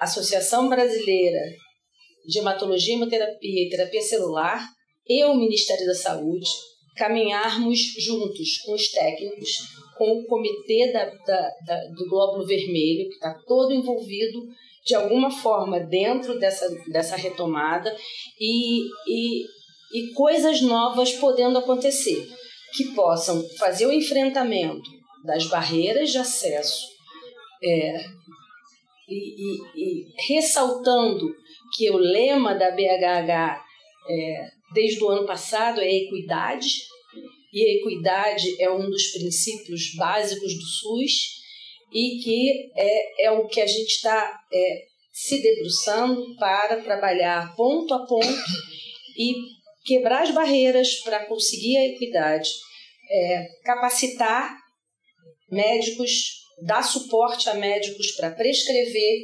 Associação 0.00 0.68
Brasileira 0.68 1.40
de 2.26 2.38
Hematologia, 2.40 2.94
Hemoterapia 2.94 3.66
e 3.66 3.68
Terapia 3.68 4.02
Celular 4.02 4.60
e 5.08 5.24
o 5.24 5.34
Ministério 5.34 5.86
da 5.86 5.94
Saúde 5.94 6.48
caminharmos 6.96 7.78
juntos 7.98 8.58
com 8.64 8.74
os 8.74 8.90
técnicos, 8.90 9.50
com 9.96 10.18
o 10.18 10.26
comitê 10.26 10.90
da, 10.92 11.04
da, 11.04 11.50
da 11.66 11.84
do 11.88 12.08
Glóbulo 12.08 12.46
Vermelho, 12.46 13.08
que 13.08 13.14
está 13.14 13.34
todo 13.46 13.72
envolvido 13.72 14.46
de 14.86 14.94
alguma 14.94 15.30
forma 15.30 15.80
dentro 15.80 16.38
dessa, 16.38 16.68
dessa 16.86 17.16
retomada 17.16 17.94
e, 18.40 18.82
e, 19.08 19.44
e 19.92 20.12
coisas 20.14 20.60
novas 20.60 21.12
podendo 21.12 21.58
acontecer 21.58 22.28
que 22.72 22.94
possam 22.94 23.42
fazer 23.58 23.86
o 23.86 23.92
enfrentamento 23.92 24.88
das 25.24 25.46
barreiras 25.46 26.10
de 26.10 26.18
acesso 26.18 26.86
é, 27.62 28.04
e, 29.08 29.14
e, 29.14 29.60
e, 29.76 30.06
ressaltando 30.28 31.34
que 31.74 31.90
o 31.90 31.96
lema 31.96 32.54
da 32.54 32.70
BHH 32.70 33.64
é, 34.08 34.50
desde 34.72 35.02
o 35.02 35.08
ano 35.08 35.26
passado 35.26 35.80
é 35.80 35.92
equidade, 35.92 36.68
e 37.52 37.62
a 37.62 37.74
equidade 37.80 38.62
é 38.62 38.70
um 38.70 38.90
dos 38.90 39.06
princípios 39.12 39.94
básicos 39.96 40.54
do 40.54 40.62
SUS, 40.62 41.45
e 41.92 42.18
que 42.22 42.72
é, 42.76 43.26
é 43.26 43.30
o 43.30 43.46
que 43.46 43.60
a 43.60 43.66
gente 43.66 43.90
está 43.90 44.40
é, 44.52 44.82
se 45.12 45.40
debruçando 45.40 46.36
para 46.36 46.82
trabalhar 46.82 47.54
ponto 47.56 47.94
a 47.94 48.06
ponto 48.06 48.44
e 49.16 49.34
quebrar 49.84 50.22
as 50.22 50.30
barreiras 50.32 50.96
para 51.04 51.24
conseguir 51.26 51.78
a 51.78 51.86
equidade, 51.86 52.50
é, 53.10 53.46
capacitar 53.64 54.54
médicos, 55.50 56.10
dar 56.62 56.82
suporte 56.82 57.48
a 57.48 57.54
médicos 57.54 58.12
para 58.12 58.30
prescrever 58.32 59.20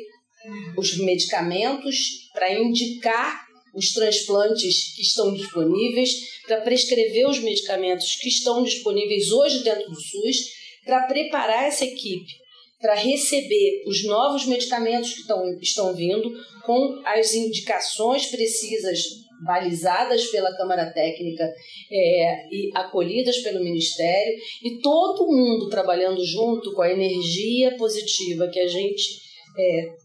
os 0.77 0.97
medicamentos, 0.99 1.97
para 2.33 2.53
indicar 2.53 3.45
os 3.75 3.93
transplantes 3.93 4.95
que 4.95 5.03
estão 5.03 5.35
disponíveis, 5.35 6.11
para 6.47 6.61
prescrever 6.61 7.29
os 7.29 7.39
medicamentos 7.41 8.17
que 8.17 8.29
estão 8.29 8.63
disponíveis 8.63 9.31
hoje 9.31 9.63
dentro 9.65 9.91
do 9.91 10.01
SUS, 10.01 10.37
para 10.85 11.07
preparar 11.07 11.65
essa 11.65 11.85
equipe 11.85 12.42
para 12.83 12.95
receber 12.95 13.85
os 13.87 14.05
novos 14.05 14.45
medicamentos 14.45 15.15
que 15.15 15.21
estão, 15.21 15.59
estão 15.61 15.95
vindo, 15.95 16.29
com 16.65 17.01
as 17.07 17.33
indicações 17.33 18.27
precisas, 18.27 19.05
balizadas 19.45 20.27
pela 20.27 20.55
Câmara 20.57 20.93
Técnica 20.93 21.45
é, 21.91 22.49
e 22.51 22.71
acolhidas 22.75 23.39
pelo 23.39 23.63
Ministério, 23.63 24.37
e 24.65 24.81
todo 24.81 25.29
mundo 25.29 25.69
trabalhando 25.69 26.25
junto 26.25 26.75
com 26.75 26.83
a 26.83 26.91
energia 26.91 27.77
positiva 27.77 28.49
que 28.53 28.61
a 28.61 28.67
gente 28.67 29.21
é, 29.57 30.03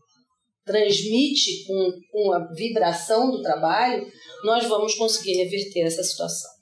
transmite 0.64 1.66
com, 1.66 1.92
com 2.12 2.34
a 2.34 2.48
vibração 2.54 3.32
do 3.32 3.42
trabalho, 3.42 4.06
nós 4.44 4.66
vamos 4.66 4.94
conseguir 4.94 5.34
reverter 5.34 5.82
essa 5.82 6.04
situação. 6.04 6.58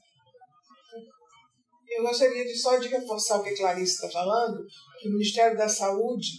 Eu 1.97 2.03
gostaria 2.03 2.43
de 2.43 2.57
só 2.57 2.77
de 2.77 2.89
reforçar 2.89 3.39
o 3.39 3.43
que 3.43 3.55
Clarice 3.55 3.93
está 3.93 4.09
falando, 4.09 4.65
que 5.05 5.09
o 5.09 5.11
Ministério 5.11 5.55
da 5.55 5.69
Saúde 5.69 6.29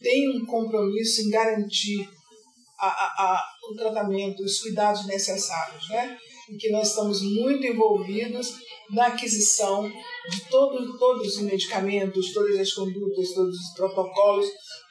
tem 0.00 0.30
um 0.30 0.46
compromisso 0.46 1.22
em 1.22 1.30
garantir 1.30 2.08
a, 2.78 2.86
a, 2.86 2.90
a, 3.18 3.44
o 3.70 3.74
tratamento, 3.74 4.42
os 4.42 4.60
cuidados 4.60 5.06
necessários, 5.06 5.88
né? 5.88 6.16
E 6.48 6.56
que 6.56 6.70
nós 6.70 6.90
estamos 6.90 7.22
muito 7.22 7.66
envolvidos 7.66 8.54
na 8.90 9.06
aquisição 9.06 9.90
de 10.30 10.40
todo, 10.50 10.98
todos 10.98 11.36
os 11.36 11.42
medicamentos, 11.42 12.32
todas 12.32 12.58
as 12.60 12.72
condutas, 12.72 13.32
todos 13.32 13.56
os 13.56 13.74
protocolos, 13.74 14.46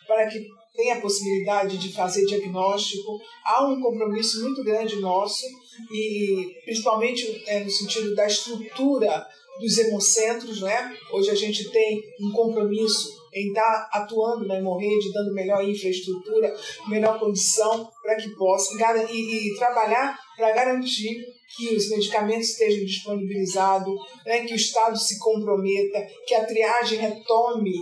para 0.07 0.27
que 0.27 0.45
tenha 0.75 0.95
a 0.95 1.01
possibilidade 1.01 1.77
de 1.77 1.93
fazer 1.93 2.25
diagnóstico. 2.25 3.19
Há 3.45 3.65
um 3.67 3.79
compromisso 3.79 4.41
muito 4.41 4.63
grande 4.63 4.99
nosso, 4.99 5.45
e 5.91 6.55
principalmente 6.65 7.43
é, 7.47 7.63
no 7.63 7.69
sentido 7.69 8.15
da 8.15 8.25
estrutura 8.25 9.25
dos 9.59 9.77
hemocentros, 9.77 10.61
né? 10.61 10.95
Hoje 11.11 11.29
a 11.29 11.35
gente 11.35 11.69
tem 11.71 12.01
um 12.19 12.31
compromisso 12.31 13.23
em 13.33 13.47
estar 13.47 13.89
atuando 13.91 14.45
na 14.45 14.57
hemorrede, 14.57 15.11
dando 15.11 15.33
melhor 15.33 15.67
infraestrutura, 15.67 16.55
melhor 16.87 17.19
condição 17.19 17.89
para 18.01 18.15
que 18.15 18.29
possa 18.35 18.73
e, 19.11 19.47
e 19.49 19.55
trabalhar 19.55 20.17
para 20.37 20.51
garantir 20.51 21.25
que 21.55 21.75
os 21.75 21.89
medicamentos 21.89 22.49
estejam 22.49 22.85
disponibilizados, 22.85 23.93
né, 24.25 24.43
que 24.45 24.53
o 24.53 24.55
Estado 24.55 24.97
se 24.97 25.19
comprometa, 25.19 26.05
que 26.25 26.33
a 26.33 26.45
triagem 26.45 26.99
retome 26.99 27.73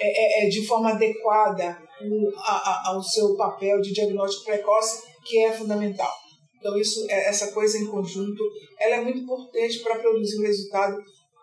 é, 0.00 0.44
é, 0.44 0.46
é 0.46 0.48
de 0.48 0.66
forma 0.66 0.90
adequada 0.90 1.78
o, 2.02 2.32
a, 2.36 2.52
a, 2.52 2.82
ao 2.92 3.02
seu 3.02 3.36
papel 3.36 3.80
de 3.80 3.92
diagnóstico 3.92 4.46
precoce 4.46 5.02
que 5.24 5.38
é 5.38 5.52
fundamental. 5.52 6.12
Então 6.58 6.76
isso, 6.76 7.06
é, 7.10 7.28
essa 7.28 7.52
coisa 7.52 7.78
em 7.78 7.86
conjunto, 7.86 8.42
ela 8.78 8.96
é 8.96 9.00
muito 9.00 9.18
importante 9.18 9.78
para 9.80 9.98
produzir 9.98 10.38
um 10.38 10.46
resultado 10.46 11.02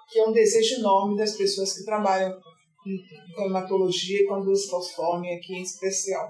que 0.10 0.20
é 0.20 0.28
um 0.28 0.32
desejo 0.32 0.76
enorme 0.80 1.18
das 1.18 1.36
pessoas 1.36 1.74
que 1.74 1.86
trabalham 1.86 2.38
com 3.36 3.46
hematologia 3.46 4.22
e 4.22 4.26
com 4.26 4.36
a 4.36 4.40
doença 4.40 4.70
falciforme 4.70 5.34
aqui 5.34 5.54
em 5.54 5.64
especial. 5.64 6.30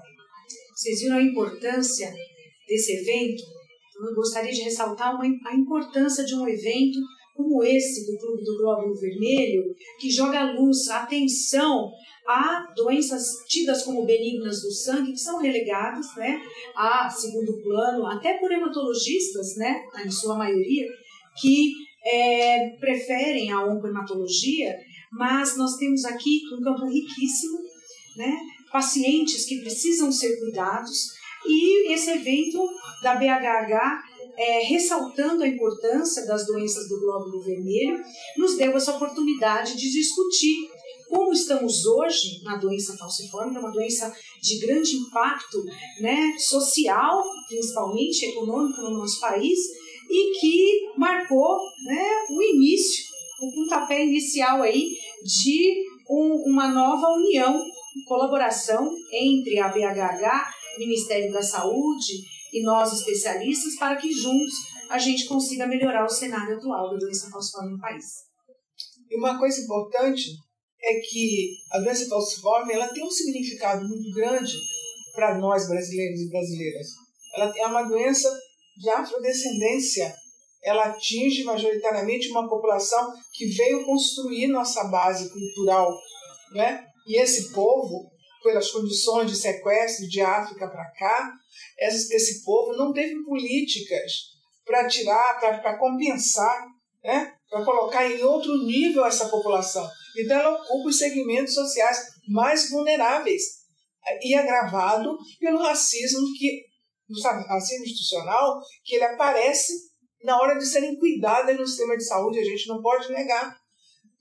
Vocês 0.74 1.00
viram 1.00 1.16
a 1.16 1.22
importância 1.22 2.12
desse 2.66 2.92
evento? 2.92 3.42
Então, 3.90 4.08
eu 4.08 4.14
gostaria 4.14 4.52
de 4.52 4.62
ressaltar 4.62 5.14
uma, 5.14 5.24
a 5.24 5.54
importância 5.54 6.24
de 6.24 6.34
um 6.34 6.46
evento 6.48 6.98
como 7.34 7.62
esse 7.62 8.06
do 8.06 8.18
Clube 8.18 8.44
do 8.44 8.56
Glóbulo 8.56 8.94
Vermelho, 8.94 9.74
que 10.00 10.10
joga 10.10 10.52
luz, 10.52 10.88
atenção 10.88 11.90
a 12.26 12.72
doenças 12.74 13.22
tidas 13.46 13.84
como 13.84 14.04
benignas 14.04 14.62
do 14.62 14.70
sangue, 14.70 15.12
que 15.12 15.18
são 15.18 15.38
relegadas 15.38 16.06
né, 16.16 16.40
a 16.74 17.08
segundo 17.08 17.62
plano, 17.62 18.06
até 18.06 18.38
por 18.38 18.50
hematologistas, 18.50 19.54
né, 19.56 19.84
em 20.04 20.10
sua 20.10 20.36
maioria, 20.36 20.86
que 21.38 21.72
é, 22.06 22.76
preferem 22.78 23.50
a 23.50 23.64
oncohematologia, 23.64 24.78
mas 25.12 25.56
nós 25.56 25.76
temos 25.76 26.04
aqui 26.04 26.42
um 26.52 26.62
campo 26.62 26.86
riquíssimo, 26.86 27.58
né, 28.16 28.36
pacientes 28.70 29.44
que 29.44 29.60
precisam 29.60 30.12
ser 30.12 30.38
cuidados, 30.38 31.16
e 31.44 31.92
esse 31.92 32.10
evento 32.10 32.58
da 33.02 33.14
BHH 33.14 34.02
é, 34.38 34.62
ressaltando 34.64 35.42
a 35.42 35.48
importância 35.48 36.26
das 36.26 36.46
doenças 36.46 36.88
do 36.88 37.00
glóbulo 37.00 37.42
vermelho, 37.42 38.02
nos 38.36 38.56
deu 38.56 38.76
essa 38.76 38.94
oportunidade 38.94 39.76
de 39.76 39.90
discutir 39.90 40.68
como 41.08 41.32
estamos 41.32 41.86
hoje 41.86 42.42
na 42.42 42.56
doença 42.56 42.96
falciforme, 42.96 43.56
é 43.56 43.60
uma 43.60 43.70
doença 43.70 44.12
de 44.42 44.58
grande 44.58 44.96
impacto 44.96 45.64
né, 46.00 46.36
social, 46.38 47.24
principalmente 47.48 48.26
econômico 48.26 48.82
no 48.82 48.98
nosso 48.98 49.20
país, 49.20 49.58
e 50.08 50.38
que 50.38 50.98
marcou 50.98 51.58
né, 51.84 52.08
o 52.30 52.42
início, 52.42 53.04
o 53.40 53.52
pontapé 53.52 54.04
inicial 54.04 54.62
aí 54.62 54.96
de 55.22 55.84
um, 56.08 56.52
uma 56.52 56.68
nova 56.68 57.08
união, 57.08 57.62
colaboração 58.06 58.90
entre 59.12 59.58
a 59.58 59.68
BHH, 59.68 60.56
Ministério 60.78 61.32
da 61.32 61.42
Saúde 61.42 62.20
e 62.52 62.62
nós 62.62 62.92
especialistas, 62.92 63.76
para 63.76 63.96
que 63.96 64.12
juntos 64.12 64.54
a 64.90 64.98
gente 64.98 65.26
consiga 65.26 65.66
melhorar 65.66 66.04
o 66.04 66.08
cenário 66.08 66.56
atual 66.56 66.90
da 66.90 66.98
doença 66.98 67.30
falciforme 67.30 67.72
no 67.72 67.80
país. 67.80 68.04
E 69.10 69.18
uma 69.18 69.38
coisa 69.38 69.60
importante 69.60 70.30
é 70.82 71.00
que 71.00 71.56
a 71.72 71.78
doença 71.78 72.08
falciforme 72.08 72.72
ela 72.72 72.88
tem 72.88 73.04
um 73.04 73.10
significado 73.10 73.86
muito 73.88 74.12
grande 74.14 74.56
para 75.14 75.38
nós 75.38 75.68
brasileiros 75.68 76.20
e 76.20 76.28
brasileiras. 76.28 76.86
Ela 77.34 77.52
é 77.56 77.66
uma 77.66 77.82
doença 77.82 78.28
de 78.76 78.90
afrodescendência. 78.90 80.14
Ela 80.62 80.86
atinge 80.86 81.44
majoritariamente 81.44 82.28
uma 82.30 82.48
população 82.48 83.12
que 83.32 83.46
veio 83.46 83.84
construir 83.84 84.48
nossa 84.48 84.84
base 84.84 85.30
cultural, 85.30 85.92
né? 86.52 86.84
E 87.06 87.20
esse 87.20 87.52
povo, 87.52 88.10
pelas 88.42 88.70
condições 88.70 89.30
de 89.30 89.36
sequestro 89.36 90.08
de 90.08 90.20
África 90.20 90.68
para 90.68 90.90
cá, 90.92 91.32
esse, 91.78 92.44
povo 92.44 92.76
não 92.76 92.92
teve 92.92 93.14
políticas 93.24 94.12
para 94.64 94.88
tirar, 94.88 95.38
para 95.38 95.78
compensar, 95.78 96.66
né? 97.04 97.32
para 97.48 97.64
colocar 97.64 98.10
em 98.10 98.22
outro 98.22 98.56
nível 98.64 99.04
essa 99.04 99.28
população. 99.28 99.88
Então, 100.18 100.38
ela 100.38 100.60
ocupa 100.60 100.88
os 100.88 100.98
segmentos 100.98 101.54
sociais 101.54 101.98
mais 102.28 102.70
vulneráveis 102.70 103.42
e 104.22 104.34
agravado 104.34 105.16
pelo 105.38 105.58
racismo 105.58 106.26
que 106.36 106.64
racismo 107.48 107.84
institucional 107.84 108.60
que 108.84 108.96
ele 108.96 109.04
aparece 109.04 109.72
na 110.24 110.40
hora 110.40 110.58
de 110.58 110.66
serem 110.66 110.98
cuidadas 110.98 111.56
no 111.56 111.66
sistema 111.66 111.96
de 111.96 112.04
saúde, 112.04 112.40
a 112.40 112.44
gente 112.44 112.66
não 112.68 112.82
pode 112.82 113.10
negar. 113.12 113.56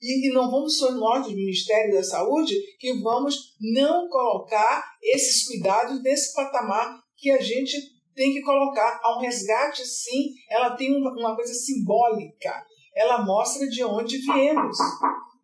E, 0.01 0.29
e 0.29 0.33
não 0.33 0.51
vamos 0.51 0.77
ser 0.77 0.91
nós, 0.91 1.25
do 1.25 1.33
Ministério 1.33 1.95
da 1.95 2.03
Saúde, 2.03 2.53
que 2.77 2.93
vamos 3.01 3.55
não 3.59 4.07
colocar 4.09 4.83
esses 5.01 5.47
cuidados 5.47 6.03
nesse 6.03 6.33
patamar 6.35 6.99
que 7.17 7.31
a 7.31 7.41
gente 7.41 7.75
tem 8.13 8.33
que 8.33 8.41
colocar. 8.41 9.01
Um 9.17 9.21
resgate, 9.21 9.85
sim, 9.85 10.29
ela 10.49 10.75
tem 10.75 10.95
uma, 10.95 11.11
uma 11.11 11.35
coisa 11.35 11.53
simbólica, 11.53 12.63
ela 12.95 13.25
mostra 13.25 13.67
de 13.67 13.83
onde 13.83 14.19
viemos. 14.19 14.77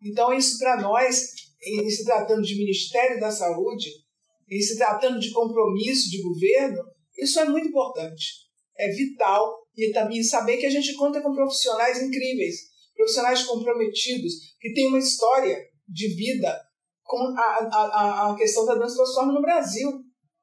Então, 0.04 0.32
isso 0.32 0.58
para 0.58 0.80
nós, 0.80 1.32
em 1.60 1.88
se 1.90 2.04
tratando 2.04 2.42
de 2.42 2.56
Ministério 2.56 3.18
da 3.18 3.30
Saúde, 3.30 3.88
em 4.50 4.60
se 4.60 4.76
tratando 4.76 5.18
de 5.18 5.32
compromisso 5.32 6.10
de 6.10 6.22
governo, 6.22 6.82
isso 7.18 7.40
é 7.40 7.44
muito 7.44 7.68
importante. 7.68 8.24
É 8.78 8.88
vital 8.88 9.62
e 9.76 9.90
também 9.92 10.22
saber 10.22 10.56
que 10.58 10.66
a 10.66 10.70
gente 10.70 10.94
conta 10.94 11.20
com 11.20 11.34
profissionais 11.34 12.02
incríveis, 12.02 12.56
profissionais 12.94 13.42
comprometidos, 13.44 14.34
que 14.60 14.72
têm 14.72 14.88
uma 14.88 14.98
história 14.98 15.58
de 15.88 16.08
vida 16.14 16.60
com 17.04 17.18
a, 17.36 17.68
a, 17.72 18.32
a 18.32 18.36
questão 18.36 18.64
da 18.64 18.74
dança 18.74 18.96
transforma 18.96 19.32
no 19.32 19.42
Brasil. 19.42 19.88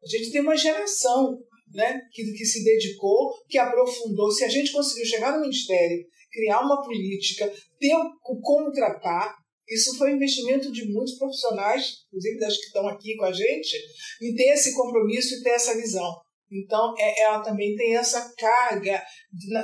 A 0.04 0.08
gente 0.08 0.32
tem 0.32 0.42
uma 0.42 0.56
geração 0.56 1.40
né, 1.74 2.02
que, 2.12 2.24
que 2.34 2.46
se 2.46 2.64
dedicou, 2.64 3.34
que 3.48 3.58
aprofundou. 3.58 4.32
Se 4.32 4.44
a 4.44 4.50
gente 4.50 4.72
conseguiu 4.72 5.06
chegar 5.06 5.34
no 5.34 5.42
Ministério, 5.42 6.06
criar 6.32 6.62
uma 6.62 6.82
política, 6.84 7.52
ter 7.80 7.96
o 7.96 8.42
como 8.42 8.72
tratar, 8.72 9.36
isso 9.68 9.98
foi 9.98 10.12
um 10.12 10.16
investimento 10.16 10.72
de 10.72 10.92
muitos 10.92 11.18
profissionais, 11.18 12.06
inclusive 12.08 12.40
das 12.40 12.58
que 12.58 12.66
estão 12.66 12.88
aqui 12.88 13.16
com 13.16 13.26
a 13.26 13.32
gente, 13.32 13.78
em 14.22 14.34
ter 14.36 14.54
esse 14.54 14.74
compromisso 14.76 15.36
e 15.36 15.44
ter 15.44 15.52
essa 15.52 15.76
visão. 15.76 16.12
Então, 16.52 16.96
é, 16.98 17.24
ela 17.24 17.42
também 17.42 17.76
tem 17.76 17.96
essa 17.96 18.34
carga 18.38 19.02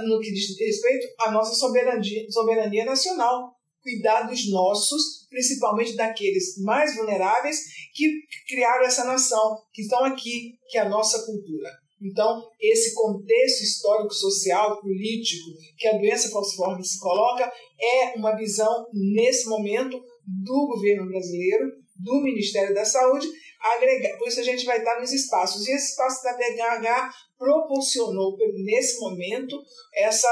no 0.03 0.19
que 0.19 0.31
diz 0.31 0.57
respeito 0.59 1.07
à 1.19 1.31
nossa 1.31 1.53
soberania, 1.55 2.29
soberania 2.29 2.85
nacional. 2.85 3.55
Cuidar 3.81 4.23
dos 4.23 4.49
nossos, 4.49 5.27
principalmente 5.29 5.95
daqueles 5.95 6.57
mais 6.63 6.95
vulneráveis 6.95 7.59
que 7.93 8.09
criaram 8.47 8.83
essa 8.83 9.03
nação, 9.03 9.61
que 9.71 9.83
estão 9.83 10.03
aqui, 10.05 10.57
que 10.69 10.77
é 10.77 10.81
a 10.81 10.89
nossa 10.89 11.23
cultura. 11.23 11.69
Então, 12.01 12.49
esse 12.59 12.93
contexto 12.93 13.63
histórico, 13.63 14.13
social, 14.13 14.79
político 14.81 15.51
que 15.77 15.87
a 15.87 15.97
doença 15.97 16.29
falciforme 16.29 16.83
se 16.83 16.99
coloca 16.99 17.51
é 17.79 18.17
uma 18.17 18.35
visão, 18.35 18.87
nesse 18.93 19.47
momento, 19.47 20.03
do 20.25 20.67
governo 20.67 21.07
brasileiro, 21.07 21.71
do 21.95 22.21
Ministério 22.21 22.73
da 22.75 22.83
Saúde, 22.83 23.27
agregar. 23.73 24.17
Por 24.17 24.27
isso 24.27 24.39
a 24.39 24.43
gente 24.43 24.65
vai 24.65 24.77
estar 24.77 24.99
nos 24.99 25.11
espaços. 25.11 25.67
E 25.67 25.71
esse 25.71 25.91
espaço 25.91 26.23
da 26.23 26.33
BHH 26.33 27.11
proporcionou, 27.37 28.35
nesse 28.63 28.99
momento, 28.99 29.61
essa 29.95 30.27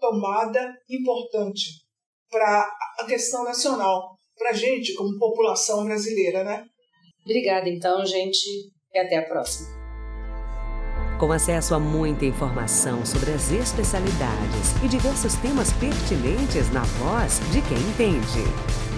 tomada 0.00 0.72
importante 0.88 1.82
para 2.30 2.68
a 2.98 3.04
questão 3.06 3.44
nacional, 3.44 4.16
para 4.36 4.50
a 4.50 4.54
gente, 4.54 4.94
como 4.94 5.18
população 5.18 5.84
brasileira, 5.84 6.42
né? 6.42 6.64
Obrigada, 7.24 7.68
então, 7.68 8.04
gente, 8.04 8.40
e 8.92 8.98
até 8.98 9.18
a 9.18 9.28
próxima. 9.28 9.68
Com 11.20 11.30
acesso 11.30 11.74
a 11.74 11.78
muita 11.78 12.24
informação 12.24 13.06
sobre 13.06 13.30
as 13.30 13.52
especialidades 13.52 14.82
e 14.84 14.88
diversos 14.88 15.36
temas 15.36 15.72
pertinentes 15.74 16.72
na 16.72 16.82
voz 16.82 17.38
de 17.52 17.62
quem 17.62 17.78
entende. 17.78 18.91